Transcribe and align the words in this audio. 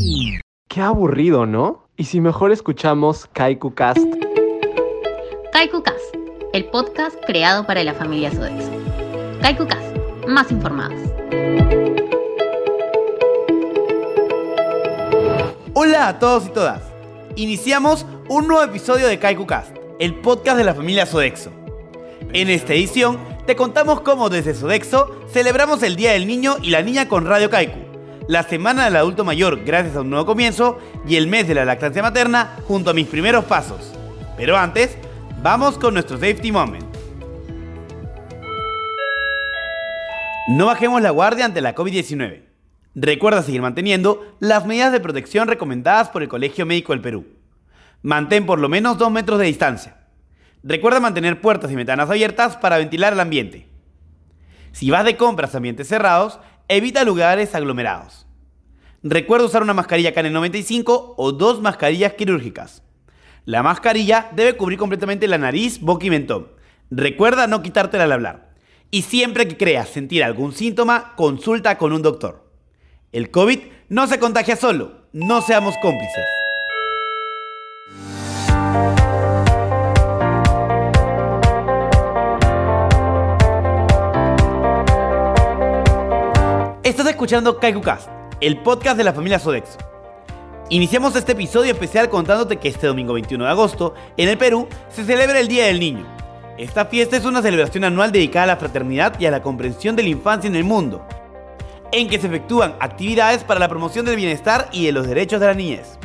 Mm. 0.00 0.38
Qué 0.68 0.80
aburrido, 0.80 1.46
¿no? 1.46 1.88
Y 1.96 2.04
si 2.04 2.20
mejor 2.20 2.52
escuchamos 2.52 3.26
Kaiku 3.32 3.74
Cast. 3.74 3.98
Kaiku 5.52 5.82
Cast, 5.82 6.14
el 6.52 6.66
podcast 6.66 7.16
creado 7.26 7.66
para 7.66 7.82
la 7.82 7.94
familia 7.94 8.30
Sodexo. 8.30 8.70
Kaiku 9.40 9.66
Cast, 9.66 9.96
más 10.28 10.52
informados. 10.52 11.00
Hola 15.74 16.08
a 16.08 16.18
todos 16.20 16.46
y 16.46 16.50
todas. 16.50 16.82
Iniciamos 17.34 18.06
un 18.28 18.46
nuevo 18.46 18.62
episodio 18.62 19.08
de 19.08 19.18
Kaiku 19.18 19.46
Cast, 19.46 19.76
el 19.98 20.14
podcast 20.20 20.56
de 20.56 20.64
la 20.64 20.74
familia 20.74 21.04
Sodexo. 21.04 21.50
En 22.32 22.48
esta 22.48 22.74
edición 22.74 23.31
te 23.46 23.56
contamos 23.56 24.00
cómo 24.02 24.28
desde 24.28 24.54
Sodexo 24.54 25.10
celebramos 25.32 25.82
el 25.82 25.96
Día 25.96 26.12
del 26.12 26.26
Niño 26.26 26.56
y 26.62 26.70
la 26.70 26.82
Niña 26.82 27.08
con 27.08 27.26
Radio 27.26 27.50
Kaiku, 27.50 27.78
la 28.28 28.44
Semana 28.44 28.84
del 28.84 28.96
Adulto 28.96 29.24
Mayor 29.24 29.64
gracias 29.64 29.96
a 29.96 30.02
un 30.02 30.10
nuevo 30.10 30.26
comienzo 30.26 30.78
y 31.06 31.16
el 31.16 31.26
mes 31.26 31.48
de 31.48 31.54
la 31.54 31.64
lactancia 31.64 32.02
materna 32.02 32.56
junto 32.68 32.90
a 32.90 32.94
mis 32.94 33.08
primeros 33.08 33.44
pasos. 33.44 33.92
Pero 34.36 34.56
antes, 34.56 34.96
vamos 35.42 35.76
con 35.76 35.94
nuestro 35.94 36.16
Safety 36.16 36.52
Moment. 36.52 36.86
No 40.48 40.66
bajemos 40.66 41.02
la 41.02 41.10
guardia 41.10 41.44
ante 41.44 41.60
la 41.60 41.74
COVID-19. 41.74 42.42
Recuerda 42.94 43.42
seguir 43.42 43.62
manteniendo 43.62 44.36
las 44.38 44.66
medidas 44.66 44.92
de 44.92 45.00
protección 45.00 45.48
recomendadas 45.48 46.10
por 46.10 46.22
el 46.22 46.28
Colegio 46.28 46.66
Médico 46.66 46.92
del 46.92 47.00
Perú. 47.00 47.26
Mantén 48.02 48.46
por 48.46 48.58
lo 48.58 48.68
menos 48.68 48.98
2 48.98 49.10
metros 49.10 49.38
de 49.38 49.46
distancia. 49.46 50.01
Recuerda 50.64 51.00
mantener 51.00 51.40
puertas 51.40 51.70
y 51.70 51.74
ventanas 51.74 52.08
abiertas 52.08 52.56
para 52.56 52.78
ventilar 52.78 53.12
el 53.12 53.20
ambiente. 53.20 53.68
Si 54.70 54.90
vas 54.90 55.04
de 55.04 55.16
compras 55.16 55.54
a 55.54 55.56
ambientes 55.58 55.88
cerrados, 55.88 56.38
evita 56.68 57.04
lugares 57.04 57.54
aglomerados. 57.54 58.26
Recuerda 59.02 59.46
usar 59.46 59.62
una 59.62 59.74
mascarilla 59.74 60.14
KN95 60.14 61.14
o 61.16 61.32
dos 61.32 61.60
mascarillas 61.60 62.14
quirúrgicas. 62.14 62.84
La 63.44 63.64
mascarilla 63.64 64.30
debe 64.36 64.56
cubrir 64.56 64.78
completamente 64.78 65.26
la 65.26 65.38
nariz, 65.38 65.80
boca 65.80 66.06
y 66.06 66.10
mentón. 66.10 66.52
Recuerda 66.90 67.48
no 67.48 67.62
quitártela 67.62 68.04
al 68.04 68.12
hablar. 68.12 68.54
Y 68.92 69.02
siempre 69.02 69.48
que 69.48 69.56
creas 69.56 69.88
sentir 69.88 70.22
algún 70.22 70.52
síntoma, 70.52 71.14
consulta 71.16 71.76
con 71.76 71.92
un 71.92 72.02
doctor. 72.02 72.48
El 73.10 73.30
COVID 73.30 73.58
no 73.88 74.06
se 74.06 74.20
contagia 74.20 74.54
solo, 74.54 75.06
no 75.12 75.42
seamos 75.42 75.74
cómplices. 75.82 76.41
Estás 86.84 87.06
escuchando 87.06 87.60
KaikuCast, 87.60 88.08
el 88.40 88.58
podcast 88.58 88.96
de 88.96 89.04
la 89.04 89.12
familia 89.12 89.38
Sodexo. 89.38 89.78
Iniciamos 90.68 91.14
este 91.14 91.30
episodio 91.30 91.70
especial 91.70 92.08
contándote 92.08 92.56
que 92.56 92.66
este 92.66 92.88
domingo 92.88 93.12
21 93.12 93.44
de 93.44 93.50
agosto, 93.50 93.94
en 94.16 94.28
el 94.28 94.36
Perú, 94.36 94.66
se 94.88 95.04
celebra 95.04 95.38
el 95.38 95.46
Día 95.46 95.66
del 95.66 95.78
Niño. 95.78 96.04
Esta 96.58 96.86
fiesta 96.86 97.16
es 97.16 97.24
una 97.24 97.40
celebración 97.40 97.84
anual 97.84 98.10
dedicada 98.10 98.42
a 98.42 98.46
la 98.48 98.56
fraternidad 98.56 99.14
y 99.20 99.26
a 99.26 99.30
la 99.30 99.42
comprensión 99.42 99.94
de 99.94 100.02
la 100.02 100.08
infancia 100.08 100.48
en 100.48 100.56
el 100.56 100.64
mundo, 100.64 101.06
en 101.92 102.08
que 102.08 102.18
se 102.18 102.26
efectúan 102.26 102.74
actividades 102.80 103.44
para 103.44 103.60
la 103.60 103.68
promoción 103.68 104.04
del 104.04 104.16
bienestar 104.16 104.68
y 104.72 104.84
de 104.84 104.90
los 104.90 105.06
derechos 105.06 105.38
de 105.38 105.46
la 105.46 105.54
niñez. 105.54 106.00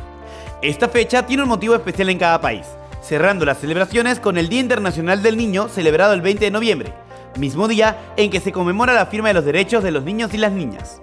Esta 0.62 0.90
fecha 0.90 1.26
tiene 1.26 1.42
un 1.42 1.50
motivo 1.50 1.74
especial 1.74 2.12
en 2.12 2.20
cada 2.20 2.40
país, 2.40 2.68
cerrando 3.02 3.46
las 3.46 3.58
celebraciones 3.58 4.20
con 4.20 4.38
el 4.38 4.48
Día 4.48 4.60
Internacional 4.60 5.24
del 5.24 5.38
Niño 5.38 5.70
celebrado 5.70 6.14
el 6.14 6.22
20 6.22 6.46
de 6.46 6.52
noviembre, 6.52 6.94
mismo 7.40 7.68
día 7.68 8.14
en 8.18 8.30
que 8.30 8.40
se 8.40 8.52
conmemora 8.52 8.94
la 8.94 9.06
firma 9.06 9.30
de 9.30 9.34
los 9.36 9.46
derechos 9.46 9.84
de 9.84 9.92
los 9.92 10.04
niños 10.04 10.34
y 10.34 10.38
las 10.38 10.52
niñas. 10.52 11.02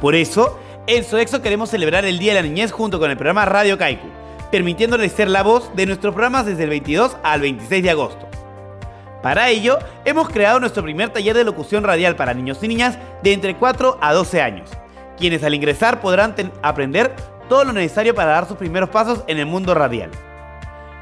Por 0.00 0.14
eso, 0.14 0.58
en 0.86 1.04
Sodexo 1.04 1.42
queremos 1.42 1.70
celebrar 1.70 2.04
el 2.04 2.18
Día 2.18 2.34
de 2.34 2.42
la 2.42 2.46
Niñez 2.48 2.70
junto 2.70 2.98
con 3.00 3.10
el 3.10 3.16
programa 3.16 3.44
Radio 3.44 3.78
Kaiku, 3.78 4.08
permitiéndoles 4.50 5.12
ser 5.12 5.28
la 5.28 5.42
voz 5.42 5.74
de 5.74 5.86
nuestros 5.86 6.14
programas 6.14 6.46
desde 6.46 6.64
el 6.64 6.70
22 6.70 7.16
al 7.22 7.40
26 7.40 7.82
de 7.82 7.90
agosto. 7.90 8.28
Para 9.22 9.48
ello, 9.48 9.78
hemos 10.04 10.28
creado 10.28 10.60
nuestro 10.60 10.82
primer 10.82 11.10
taller 11.10 11.36
de 11.36 11.44
locución 11.44 11.82
radial 11.82 12.14
para 12.14 12.34
niños 12.34 12.58
y 12.62 12.68
niñas 12.68 12.98
de 13.22 13.32
entre 13.32 13.56
4 13.56 13.98
a 14.00 14.12
12 14.12 14.40
años, 14.40 14.70
quienes 15.16 15.42
al 15.42 15.54
ingresar 15.54 16.00
podrán 16.00 16.34
aprender 16.62 17.14
todo 17.48 17.64
lo 17.64 17.72
necesario 17.72 18.14
para 18.14 18.32
dar 18.32 18.46
sus 18.46 18.56
primeros 18.56 18.90
pasos 18.90 19.24
en 19.26 19.38
el 19.38 19.46
mundo 19.46 19.74
radial. 19.74 20.10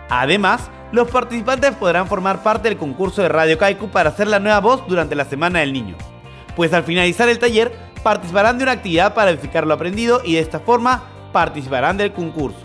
Además, 0.08 0.70
los 0.94 1.10
participantes 1.10 1.72
podrán 1.72 2.06
formar 2.06 2.44
parte 2.44 2.68
del 2.68 2.78
concurso 2.78 3.20
de 3.20 3.28
Radio 3.28 3.58
Kaiku 3.58 3.88
para 3.88 4.10
hacer 4.10 4.28
la 4.28 4.38
nueva 4.38 4.60
voz 4.60 4.86
durante 4.86 5.16
la 5.16 5.24
Semana 5.24 5.58
del 5.58 5.72
Niño, 5.72 5.96
pues 6.54 6.72
al 6.72 6.84
finalizar 6.84 7.28
el 7.28 7.40
taller 7.40 7.76
participarán 8.04 8.58
de 8.58 8.62
una 8.62 8.72
actividad 8.72 9.12
para 9.12 9.32
verificar 9.32 9.66
lo 9.66 9.74
aprendido 9.74 10.20
y 10.24 10.34
de 10.34 10.38
esta 10.38 10.60
forma 10.60 11.02
participarán 11.32 11.96
del 11.96 12.12
concurso. 12.12 12.62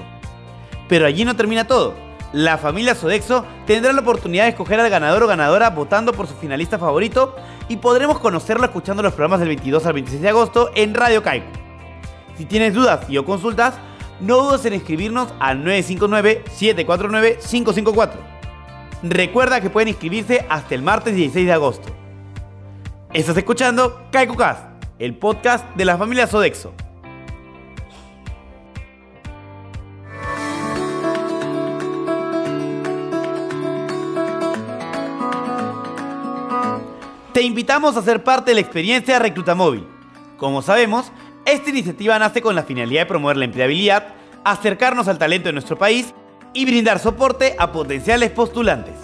Pero 0.87 1.07
allí 1.07 1.25
no 1.25 1.35
termina 1.35 1.65
todo. 1.65 1.95
La 2.31 2.59
familia 2.59 2.93
Sodexo 2.93 3.45
tendrá 3.65 3.93
la 3.93 4.01
oportunidad 4.01 4.43
de 4.43 4.49
escoger 4.49 4.79
al 4.79 4.91
ganador 4.91 5.23
o 5.23 5.27
ganadora 5.27 5.71
votando 5.71 6.13
por 6.13 6.27
su 6.27 6.35
finalista 6.35 6.77
favorito 6.77 7.35
y 7.67 7.77
podremos 7.77 8.19
conocerlo 8.19 8.65
escuchando 8.65 9.01
los 9.01 9.13
programas 9.13 9.39
del 9.39 9.49
22 9.49 9.87
al 9.87 9.93
26 9.93 10.21
de 10.21 10.29
agosto 10.29 10.69
en 10.75 10.93
Radio 10.93 11.23
Kaiku. 11.23 11.49
Si 12.37 12.45
tienes 12.45 12.75
dudas 12.75 13.09
y 13.09 13.17
o 13.17 13.25
consultas, 13.25 13.73
no 14.19 14.37
dudes 14.37 14.65
en 14.65 14.73
escribirnos 14.73 15.29
al 15.39 15.63
959-749-554. 15.63 18.11
Recuerda 19.03 19.61
que 19.61 19.69
pueden 19.69 19.89
inscribirse 19.89 20.45
hasta 20.49 20.73
el 20.75 20.81
martes 20.81 21.15
16 21.15 21.45
de 21.45 21.53
agosto. 21.53 21.87
Estás 23.13 23.37
escuchando 23.37 24.07
KaikuCast, 24.11 24.63
el 24.99 25.15
podcast 25.15 25.65
de 25.75 25.85
la 25.85 25.97
familia 25.97 26.27
Sodexo. 26.27 26.73
Te 37.33 37.43
invitamos 37.43 37.95
a 37.95 38.01
ser 38.01 38.23
parte 38.23 38.51
de 38.51 38.55
la 38.55 38.61
experiencia 38.61 39.17
Recluta 39.17 39.55
Móvil. 39.55 39.87
Como 40.35 40.61
sabemos, 40.61 41.09
esta 41.51 41.69
iniciativa 41.69 42.19
nace 42.19 42.41
con 42.41 42.55
la 42.55 42.63
finalidad 42.63 43.01
de 43.01 43.05
promover 43.05 43.37
la 43.37 43.45
empleabilidad, 43.45 44.07
acercarnos 44.43 45.07
al 45.07 45.17
talento 45.17 45.49
de 45.49 45.53
nuestro 45.53 45.77
país 45.77 46.13
y 46.53 46.65
brindar 46.65 46.99
soporte 46.99 47.55
a 47.57 47.71
potenciales 47.71 48.31
postulantes. 48.31 48.95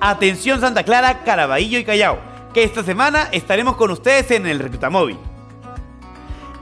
Atención 0.00 0.60
Santa 0.60 0.82
Clara, 0.82 1.24
Caraballo 1.24 1.78
y 1.78 1.84
Callao, 1.84 2.18
que 2.52 2.62
esta 2.62 2.82
semana 2.82 3.28
estaremos 3.32 3.76
con 3.76 3.90
ustedes 3.90 4.30
en 4.30 4.46
el 4.46 4.58
Recluta 4.58 4.90
Móvil. 4.90 5.18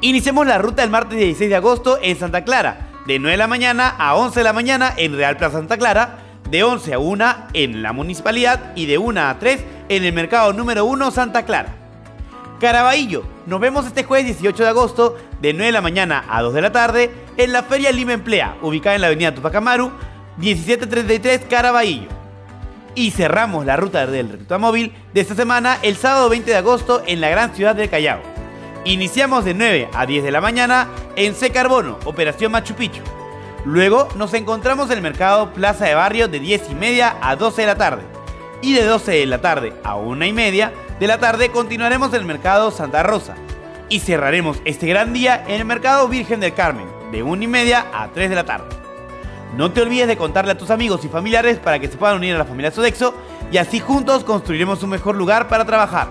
Iniciemos 0.00 0.46
la 0.46 0.58
ruta 0.58 0.82
el 0.82 0.90
martes 0.90 1.18
16 1.18 1.50
de 1.50 1.56
agosto 1.56 1.98
en 2.02 2.18
Santa 2.18 2.44
Clara, 2.44 2.88
de 3.06 3.18
9 3.18 3.32
de 3.32 3.36
la 3.36 3.46
mañana 3.46 3.88
a 3.98 4.14
11 4.14 4.40
de 4.40 4.44
la 4.44 4.52
mañana 4.52 4.92
en 4.96 5.16
Real 5.16 5.36
Plaza 5.36 5.58
Santa 5.58 5.76
Clara, 5.76 6.18
de 6.50 6.62
11 6.64 6.94
a 6.94 6.98
1 6.98 7.34
en 7.54 7.82
la 7.82 7.92
municipalidad 7.92 8.72
y 8.74 8.86
de 8.86 8.98
1 8.98 9.20
a 9.20 9.38
3 9.38 9.64
en 9.88 10.04
el 10.04 10.12
mercado 10.12 10.52
número 10.52 10.84
1 10.84 11.10
Santa 11.10 11.44
Clara. 11.44 11.74
Caraballo, 12.60 13.24
nos 13.46 13.60
vemos 13.60 13.86
este 13.86 14.04
jueves 14.04 14.26
18 14.26 14.62
de 14.62 14.68
agosto 14.68 15.16
de 15.40 15.52
9 15.52 15.66
de 15.66 15.72
la 15.72 15.80
mañana 15.80 16.24
a 16.28 16.42
2 16.42 16.54
de 16.54 16.60
la 16.62 16.72
tarde 16.72 17.10
en 17.36 17.52
la 17.52 17.62
Feria 17.62 17.92
Lima 17.92 18.12
Emplea, 18.12 18.56
ubicada 18.62 18.94
en 18.94 19.00
la 19.00 19.08
avenida 19.08 19.34
Tupac 19.34 19.54
Amaru, 19.54 19.90
1733 20.36 21.42
Caraballo. 21.48 22.08
Y 22.94 23.10
cerramos 23.10 23.64
la 23.64 23.76
ruta 23.76 24.06
del 24.06 24.28
Recluta 24.28 24.58
Móvil 24.58 24.92
de 25.14 25.20
esta 25.22 25.34
semana 25.34 25.78
el 25.82 25.96
sábado 25.96 26.28
20 26.28 26.50
de 26.50 26.56
agosto 26.56 27.02
en 27.06 27.20
la 27.20 27.30
gran 27.30 27.54
ciudad 27.54 27.74
de 27.74 27.88
Callao. 27.88 28.20
Iniciamos 28.84 29.44
de 29.44 29.54
9 29.54 29.88
a 29.94 30.06
10 30.06 30.24
de 30.24 30.30
la 30.30 30.40
mañana 30.40 30.88
en 31.16 31.34
C 31.34 31.50
Carbono, 31.50 31.98
Operación 32.04 32.52
Machu 32.52 32.74
Picchu. 32.74 33.02
Luego 33.64 34.08
nos 34.16 34.34
encontramos 34.34 34.90
en 34.90 34.98
el 34.98 35.02
mercado 35.02 35.52
Plaza 35.52 35.86
de 35.86 35.94
Barrio 35.94 36.28
de 36.28 36.40
10 36.40 36.70
y 36.70 36.74
media 36.74 37.16
a 37.22 37.36
12 37.36 37.62
de 37.62 37.66
la 37.66 37.76
tarde. 37.76 38.02
Y 38.60 38.74
de 38.74 38.84
12 38.84 39.12
de 39.12 39.26
la 39.26 39.40
tarde 39.40 39.72
a 39.84 39.96
1 39.96 40.24
y 40.24 40.32
media 40.32 40.72
de 41.02 41.08
la 41.08 41.18
tarde 41.18 41.50
continuaremos 41.50 42.10
en 42.10 42.20
el 42.20 42.24
mercado 42.24 42.70
Santa 42.70 43.02
Rosa. 43.02 43.34
Y 43.88 43.98
cerraremos 43.98 44.62
este 44.64 44.86
gran 44.86 45.12
día 45.12 45.42
en 45.48 45.56
el 45.56 45.64
mercado 45.64 46.06
Virgen 46.06 46.38
del 46.38 46.54
Carmen, 46.54 46.86
de 47.10 47.24
1 47.24 47.42
y 47.42 47.46
media 47.48 47.86
a 47.92 48.06
3 48.12 48.30
de 48.30 48.36
la 48.36 48.44
tarde. 48.44 48.68
No 49.56 49.72
te 49.72 49.82
olvides 49.82 50.06
de 50.06 50.16
contarle 50.16 50.52
a 50.52 50.56
tus 50.56 50.70
amigos 50.70 51.04
y 51.04 51.08
familiares 51.08 51.58
para 51.58 51.80
que 51.80 51.88
se 51.88 51.96
puedan 51.96 52.18
unir 52.18 52.36
a 52.36 52.38
la 52.38 52.44
familia 52.44 52.70
Sodexo 52.70 53.14
y 53.50 53.56
así 53.56 53.80
juntos 53.80 54.22
construiremos 54.22 54.84
un 54.84 54.90
mejor 54.90 55.16
lugar 55.16 55.48
para 55.48 55.64
trabajar. 55.64 56.06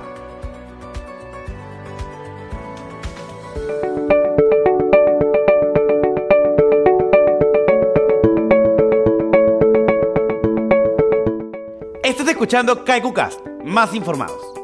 Estás 12.03 12.27
escuchando 12.27 12.83
KaikuCast, 12.83 13.39
más 13.63 13.95
informados. 13.95 14.60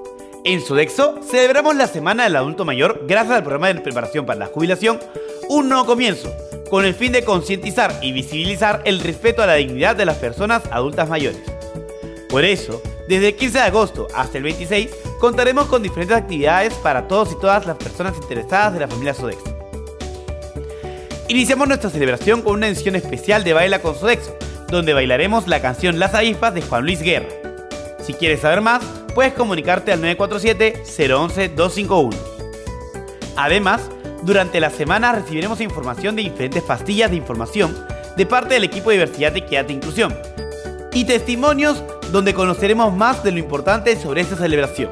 En 0.48 0.62
Sodexo 0.62 1.20
celebramos 1.30 1.76
la 1.76 1.88
Semana 1.88 2.24
del 2.24 2.38
Adulto 2.38 2.64
Mayor 2.64 3.04
gracias 3.06 3.36
al 3.36 3.44
programa 3.44 3.68
de 3.68 3.82
preparación 3.82 4.26
para 4.26 4.40
la 4.40 4.46
jubilación 4.46 4.98
Un 5.50 5.68
Nuevo 5.68 5.86
Comienzo, 5.86 6.34
con 6.70 6.86
el 6.86 6.96
fin 6.96 7.12
de 7.12 7.26
concientizar 7.26 7.94
y 8.02 8.14
visibilizar 8.14 8.82
el 8.86 9.02
respeto 9.02 9.44
a 9.44 9.46
la 9.46 9.56
dignidad 9.56 9.98
de 9.98 10.06
las 10.06 10.16
personas 10.16 10.64
adultas 10.72 11.10
mayores. 11.10 11.42
Por 12.30 12.46
eso, 12.46 12.82
Desde 13.10 13.28
el 13.28 13.36
15 13.36 13.58
de 13.58 13.64
agosto 13.66 14.08
hasta 14.16 14.38
el 14.38 14.46
26 14.46 14.90
contaremos 15.20 15.66
con 15.66 15.84
diferentes 15.84 16.16
actividades 16.16 16.74
para 16.76 17.10
todos 17.10 17.34
y 17.34 17.40
todas 17.42 17.66
las 17.66 17.76
personas 17.76 18.16
interesadas 18.16 18.74
de 18.74 18.80
la 18.80 18.88
familia 18.88 19.14
Sodexo. 19.14 19.54
Iniciamos 21.28 21.68
nuestra 21.68 21.90
celebración 21.90 22.42
con 22.42 22.54
una 22.54 22.68
edición 22.68 22.96
especial 22.96 23.44
de 23.44 23.52
Baila 23.52 23.82
con 23.82 23.96
Sodexo, 23.96 24.34
donde 24.70 24.94
bailaremos 24.94 25.46
la 25.50 25.62
canción 25.62 26.00
Las 26.00 26.14
avispas 26.14 26.54
de 26.54 26.62
Juan 26.62 26.84
Luis 26.84 27.02
Guerra. 27.02 27.28
Si 28.02 28.14
quieres 28.14 28.40
saber 28.40 28.62
más, 28.62 28.82
puedes 29.18 29.34
comunicarte 29.34 29.92
al 29.92 30.00
947-011-251. 30.04 32.16
Además, 33.36 33.82
durante 34.22 34.60
la 34.60 34.70
semana 34.70 35.12
recibiremos 35.12 35.60
información 35.60 36.16
de 36.16 36.22
diferentes 36.22 36.62
pastillas 36.62 37.10
de 37.10 37.18
información 37.18 37.76
de 38.16 38.28
parte 38.28 38.54
del 38.54 38.66
equipo 38.66 38.92
de 38.92 38.98
Diversidad, 38.98 39.36
Equidad 39.36 39.72
e 39.72 39.74
Inclusión 39.74 40.16
y 40.94 41.06
testimonios 41.06 41.84
donde 42.12 42.36
conoceremos 42.36 42.94
más 42.94 43.24
de 43.24 43.32
lo 43.32 43.40
importante 43.40 44.00
sobre 44.00 44.22
esta 44.22 44.36
celebración. 44.36 44.92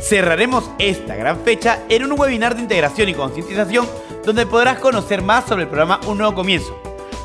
Cerraremos 0.00 0.70
esta 0.78 1.16
gran 1.16 1.40
fecha 1.40 1.80
en 1.88 2.04
un 2.04 2.12
webinar 2.16 2.54
de 2.54 2.62
integración 2.62 3.08
y 3.08 3.14
concientización 3.14 3.88
donde 4.24 4.46
podrás 4.46 4.78
conocer 4.78 5.22
más 5.22 5.46
sobre 5.46 5.64
el 5.64 5.68
programa 5.68 5.98
Un 6.06 6.18
Nuevo 6.18 6.36
Comienzo, 6.36 6.80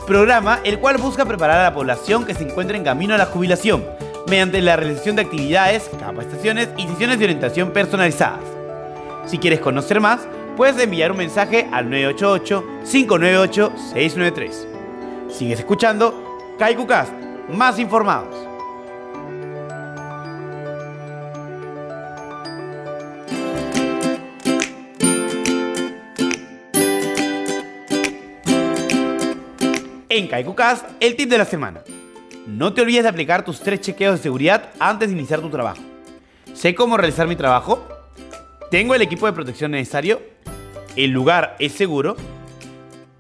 programa 0.07 0.62
el 0.63 0.80
cual 0.80 0.98
busca 0.98 1.25
preparar 1.25 1.59
a 1.59 1.65
la 1.65 1.75
población 1.75 2.25
que 2.25 2.33
se 2.33 2.42
encuentra 2.42 2.75
en 2.75 2.83
camino 2.83 3.13
a 3.13 3.19
la 3.19 3.27
jubilación 3.27 4.00
mediante 4.27 4.62
la 4.62 4.75
realización 4.75 5.15
de 5.15 5.23
actividades, 5.23 5.89
capacitaciones 6.00 6.69
y 6.77 6.88
sesiones 6.88 7.18
de 7.19 7.25
orientación 7.25 7.71
personalizadas. 7.71 8.44
Si 9.25 9.38
quieres 9.38 9.59
conocer 9.59 10.00
más, 10.00 10.21
puedes 10.57 10.81
enviar 10.81 11.12
un 11.12 11.18
mensaje 11.18 11.68
al 11.71 11.88
988-598-693. 11.89 14.65
Sigues 15.29 15.59
escuchando 15.59 16.39
KaikuCast, 16.59 17.13
más 17.50 17.77
informados. 17.79 18.47
En 30.09 30.27
KaikuCast, 30.27 30.85
el 31.00 31.15
tip 31.15 31.29
de 31.29 31.38
la 31.38 31.45
semana. 31.45 31.81
No 32.47 32.73
te 32.73 32.81
olvides 32.81 33.03
de 33.03 33.09
aplicar 33.09 33.45
tus 33.45 33.59
tres 33.59 33.81
chequeos 33.81 34.17
de 34.17 34.23
seguridad 34.23 34.71
antes 34.79 35.09
de 35.09 35.15
iniciar 35.15 35.41
tu 35.41 35.49
trabajo. 35.49 35.81
¿Sé 36.53 36.73
cómo 36.73 36.97
realizar 36.97 37.27
mi 37.27 37.35
trabajo? 37.35 37.88
¿Tengo 38.71 38.95
el 38.95 39.01
equipo 39.01 39.27
de 39.27 39.33
protección 39.33 39.71
necesario? 39.71 40.21
¿El 40.95 41.11
lugar 41.11 41.55
es 41.59 41.73
seguro? 41.73 42.17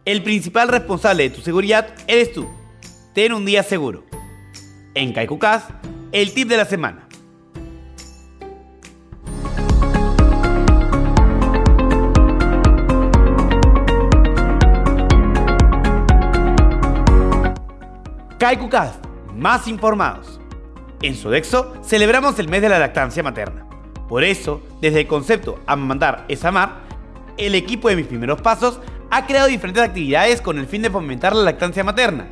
El 0.05 0.23
principal 0.23 0.69
responsable 0.69 1.23
de 1.23 1.35
tu 1.35 1.41
seguridad 1.41 1.93
eres 2.07 2.33
tú. 2.33 2.49
Ten 3.13 3.33
un 3.33 3.45
día 3.45 3.61
seguro. 3.61 4.03
En 4.95 5.13
KaikuCast, 5.13 5.69
el 6.11 6.33
tip 6.33 6.47
de 6.49 6.57
la 6.57 6.65
semana. 6.65 7.07
KaikuCast, 18.39 19.10
más 19.35 19.67
informados. 19.67 20.39
En 21.01 21.15
Sodexo 21.15 21.73
celebramos 21.83 22.37
el 22.39 22.49
mes 22.49 22.61
de 22.61 22.69
la 22.69 22.79
lactancia 22.79 23.23
materna. 23.23 23.65
Por 24.07 24.23
eso, 24.23 24.61
desde 24.81 25.01
el 25.01 25.07
concepto 25.07 25.59
Amamantar 25.65 26.25
es 26.27 26.43
amar, 26.45 26.81
el 27.37 27.55
equipo 27.55 27.89
de 27.89 27.95
mis 27.95 28.07
primeros 28.07 28.41
pasos 28.41 28.79
ha 29.09 29.25
creado 29.25 29.47
diferentes 29.47 29.83
actividades 29.83 30.41
con 30.41 30.59
el 30.59 30.67
fin 30.67 30.81
de 30.81 30.89
fomentar 30.89 31.35
la 31.35 31.43
lactancia 31.43 31.83
materna 31.83 32.27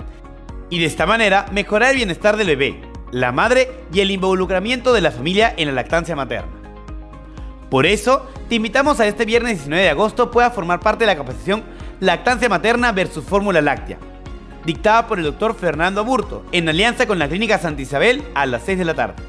y 0.69 0.79
de 0.79 0.85
esta 0.85 1.05
manera 1.05 1.45
mejorar 1.51 1.91
el 1.91 1.97
bienestar 1.97 2.37
del 2.37 2.47
bebé, 2.47 2.81
la 3.11 3.31
madre 3.31 3.71
y 3.91 4.01
el 4.01 4.11
involucramiento 4.11 4.93
de 4.93 5.01
la 5.01 5.11
familia 5.11 5.53
en 5.57 5.67
la 5.67 5.73
lactancia 5.73 6.15
materna. 6.15 6.51
Por 7.69 7.85
eso, 7.85 8.27
te 8.47 8.55
invitamos 8.55 8.99
a 8.99 9.07
este 9.07 9.25
viernes 9.25 9.57
19 9.57 9.83
de 9.83 9.89
agosto 9.89 10.31
puedas 10.31 10.53
formar 10.53 10.79
parte 10.79 11.03
de 11.03 11.07
la 11.07 11.15
capacitación 11.15 11.63
Lactancia 11.99 12.49
Materna 12.49 12.91
versus 12.91 13.23
Fórmula 13.25 13.61
Láctea, 13.61 13.99
dictada 14.65 15.07
por 15.07 15.19
el 15.19 15.25
doctor 15.25 15.55
Fernando 15.55 16.01
Aburto, 16.01 16.43
en 16.51 16.69
alianza 16.69 17.07
con 17.07 17.19
la 17.19 17.27
Clínica 17.27 17.57
Santa 17.57 17.81
Isabel 17.81 18.23
a 18.35 18.45
las 18.45 18.63
6 18.63 18.77
de 18.77 18.85
la 18.85 18.93
tarde. 18.93 19.23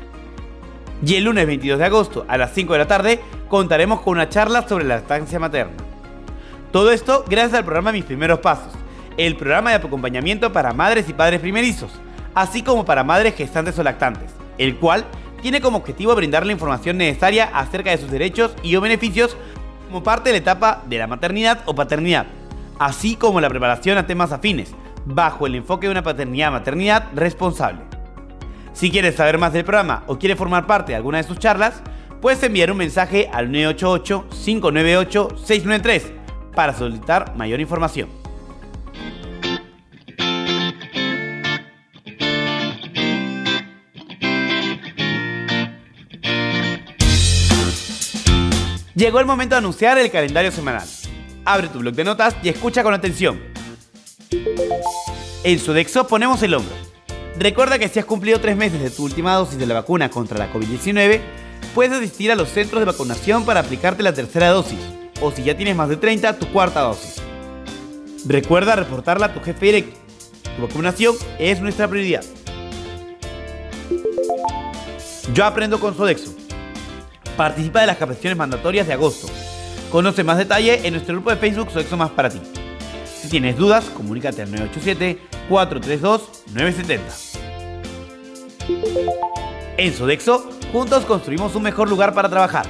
Y 1.05 1.15
el 1.15 1.25
lunes 1.25 1.47
22 1.47 1.79
de 1.79 1.85
agosto 1.85 2.25
a 2.29 2.37
las 2.37 2.53
5 2.53 2.73
de 2.75 2.79
la 2.79 2.87
tarde 2.87 3.21
contaremos 3.49 4.01
con 4.01 4.15
una 4.15 4.29
charla 4.29 4.67
sobre 4.69 4.85
la 4.85 4.97
lactancia 4.97 5.39
materna. 5.39 5.73
Todo 6.73 6.93
esto 6.93 7.25
gracias 7.29 7.55
al 7.55 7.65
programa 7.65 7.93
Mis 7.93 8.05
Primeros 8.05 8.41
Pasos, 8.41 8.73
el 9.17 9.37
programa 9.37 9.71
de 9.71 9.77
acompañamiento 9.77 10.53
para 10.53 10.73
madres 10.73 11.09
y 11.09 11.13
padres 11.13 11.41
primerizos, 11.41 11.91
así 12.35 12.63
como 12.63 12.85
para 12.85 13.03
madres 13.03 13.35
gestantes 13.35 13.79
o 13.79 13.83
lactantes, 13.83 14.31
el 14.59 14.77
cual 14.77 15.05
tiene 15.43 15.61
como 15.61 15.79
objetivo 15.79 16.15
brindar 16.15 16.47
la 16.47 16.53
información 16.53 16.99
necesaria 16.99 17.51
acerca 17.53 17.91
de 17.91 17.99
sus 17.99 18.11
derechos 18.11 18.55
y 18.63 18.77
o 18.77 18.81
beneficios 18.81 19.37
como 19.89 20.03
parte 20.03 20.29
de 20.29 20.35
la 20.35 20.39
etapa 20.39 20.83
de 20.87 20.99
la 20.99 21.07
maternidad 21.07 21.61
o 21.65 21.75
paternidad, 21.75 22.27
así 22.79 23.17
como 23.17 23.41
la 23.41 23.49
preparación 23.49 23.99
a 23.99 24.07
temas 24.07 24.33
afines, 24.33 24.75
bajo 25.05 25.47
el 25.47 25.55
enfoque 25.55 25.87
de 25.87 25.93
una 25.93 26.03
paternidad-maternidad 26.03 27.11
responsable. 27.15 27.83
Si 28.73 28.91
quieres 28.91 29.15
saber 29.17 29.37
más 29.39 29.53
del 29.53 29.65
programa 29.65 30.05
o 30.07 30.19
quieres 30.19 30.39
formar 30.39 30.67
parte 30.67 30.93
de 30.93 30.97
alguna 30.97 31.19
de 31.19 31.25
sus 31.25 31.39
charlas, 31.39 31.83
puedes 32.21 32.43
enviar 32.43 32.71
un 32.71 32.79
mensaje 32.79 33.29
al 33.33 33.51
988-598-693 33.51 36.03
para 36.55 36.75
solicitar 36.75 37.35
mayor 37.37 37.61
información. 37.61 38.09
Llegó 48.95 49.19
el 49.19 49.25
momento 49.25 49.55
de 49.55 49.61
anunciar 49.61 49.97
el 49.97 50.11
calendario 50.11 50.53
semanal. 50.53 50.87
Abre 51.47 51.69
tu 51.69 51.79
blog 51.79 51.95
de 51.95 52.05
notas 52.05 52.37
y 52.43 52.51
escucha 52.51 52.83
con 52.83 52.93
atención. 52.93 53.50
En 55.43 55.59
Sodexo 55.59 56.07
ponemos 56.07 56.43
el 56.43 56.53
hombro. 56.53 56.75
Recuerda 57.39 57.79
que 57.79 57.89
si 57.89 57.99
has 57.99 58.05
cumplido 58.05 58.41
tres 58.41 58.59
meses 58.59 58.79
de 58.79 58.91
tu 58.91 59.05
última 59.05 59.35
dosis 59.35 59.59
de 59.59 59.67
la 59.67 59.73
vacuna 59.73 60.11
contra 60.11 60.37
la 60.37 60.53
COVID-19, 60.53 61.19
puedes 61.75 61.93
asistir 61.95 62.31
a 62.31 62.35
los 62.35 62.51
centros 62.51 62.81
de 62.81 62.85
vacunación 62.85 63.47
para 63.47 63.61
aplicarte 63.61 64.03
la 64.03 64.13
tercera 64.13 64.51
dosis, 64.51 64.79
o 65.23 65.31
si 65.31 65.43
ya 65.43 65.57
tienes 65.57 65.75
más 65.75 65.89
de 65.89 65.97
30, 65.97 66.39
tu 66.39 66.47
cuarta 66.53 66.81
dosis. 66.81 67.23
Recuerda 68.27 68.77
reportarla 68.77 69.27
a 69.27 69.33
tu 69.33 69.41
jefe 69.41 69.67
directo. 69.67 69.99
Tu 70.57 70.63
vacunación 70.63 71.17
es 71.39 71.59
nuestra 71.63 71.89
prioridad. 71.89 72.25
Yo 75.33 75.47
aprendo 75.47 75.81
con 75.81 75.97
Sodexo. 75.97 76.35
Participa 77.39 77.81
de 77.81 77.87
las 77.87 77.97
capacitaciones 77.97 78.37
mandatorias 78.37 78.87
de 78.87 78.93
agosto. 78.93 79.27
Conoce 79.91 80.23
más 80.23 80.37
detalle 80.37 80.87
en 80.87 80.93
nuestro 80.93 81.15
grupo 81.15 81.31
de 81.31 81.37
Facebook 81.37 81.71
Sodexo 81.71 81.97
Más 81.97 82.11
para 82.11 82.29
ti. 82.29 82.43
Si 83.21 83.29
tienes 83.29 83.57
dudas, 83.59 83.85
comunícate 83.91 84.41
al 84.41 84.51
987-432-970. 85.51 87.01
En 89.77 89.93
Sodexo, 89.93 90.49
juntos 90.73 91.05
construimos 91.05 91.55
un 91.55 91.63
mejor 91.63 91.91
lugar 91.91 92.15
para 92.15 92.31
trabajar. 92.31 92.65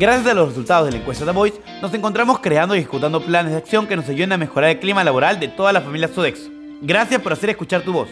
Gracias 0.00 0.26
a 0.26 0.34
los 0.34 0.48
resultados 0.48 0.86
de 0.86 0.92
la 0.92 0.98
encuesta 0.98 1.24
de 1.24 1.30
Voice, 1.30 1.60
nos 1.80 1.94
encontramos 1.94 2.40
creando 2.40 2.74
y 2.74 2.80
ejecutando 2.80 3.24
planes 3.24 3.52
de 3.52 3.58
acción 3.58 3.86
que 3.86 3.94
nos 3.94 4.08
ayuden 4.08 4.32
a 4.32 4.36
mejorar 4.36 4.70
el 4.70 4.80
clima 4.80 5.04
laboral 5.04 5.38
de 5.38 5.46
toda 5.46 5.72
la 5.72 5.80
familia 5.80 6.08
Sodexo. 6.08 6.50
Gracias 6.82 7.22
por 7.22 7.32
hacer 7.32 7.50
escuchar 7.50 7.82
tu 7.82 7.92
voz. 7.92 8.08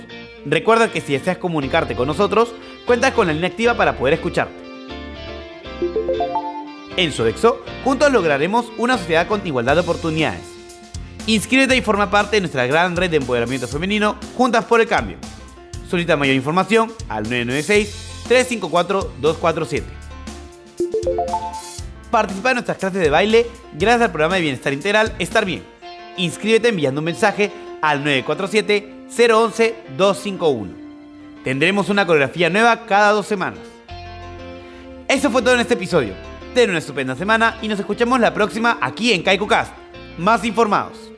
Recuerda 0.47 0.93
que 0.93 1.00
si 1.00 1.14
deseas 1.14 1.38
comunicarte 1.38 1.97
con 1.97 2.07
nosotros, 2.07 2.55
cuentas 2.87 3.12
con 3.12 3.26
la 3.26 3.33
línea 3.33 3.49
activa 3.49 3.75
para 3.76 3.97
poder 3.99 4.14
escucharte. 4.14 4.55
En 6.97 7.11
Sodexo, 7.11 7.61
juntos 7.83 8.12
lograremos 8.12 8.67
una 8.79 8.97
sociedad 8.99 9.26
con 9.26 9.45
igualdad 9.45 9.75
de 9.75 9.81
oportunidades. 9.81 10.53
Inscríbete 11.26 11.75
y 11.75 11.81
forma 11.81 12.11
parte 12.11 12.37
de 12.37 12.43
nuestra 12.43 12.66
gran 12.66 12.95
red 12.97 13.11
de 13.11 13.16
empoderamiento 13.16 13.66
femenino 13.66 14.19
Juntas 14.37 14.66
por 14.66 14.83
el 14.83 14.87
Cambio. 14.87 15.16
Solicita 15.88 16.19
mayor 16.19 16.35
información 16.35 16.93
al 17.09 17.25
996-354-247. 17.26 19.85
Participa 22.11 22.50
en 22.50 22.57
nuestras 22.57 22.76
clases 22.76 23.00
de 23.00 23.09
baile 23.09 23.47
gracias 23.73 24.02
al 24.02 24.12
programa 24.12 24.35
de 24.37 24.43
bienestar 24.43 24.75
integral 24.75 25.14
Estar 25.19 25.47
Bien. 25.47 25.64
Inscríbete 26.19 26.69
enviando 26.69 27.00
un 27.00 27.07
mensaje 27.07 27.50
al 27.81 28.04
947-011-251. 28.04 30.75
Tendremos 31.43 31.88
una 31.88 32.07
coreografía 32.07 32.50
nueva 32.50 32.85
cada 32.85 33.12
dos 33.12 33.25
semanas. 33.26 33.61
Eso 35.09 35.31
fue 35.31 35.40
todo 35.43 35.54
en 35.54 35.61
este 35.61 35.73
episodio. 35.75 36.12
Ten 36.54 36.71
una 36.71 36.81
estupenda 36.81 37.16
semana 37.16 37.57
y 37.62 37.69
nos 37.69 37.81
escuchamos 37.81 38.21
la 38.21 38.35
próxima 38.35 38.76
aquí 38.81 39.12
en 39.12 39.23
KaikuCast. 39.23 39.73
Más 40.19 40.45
informados. 40.45 41.13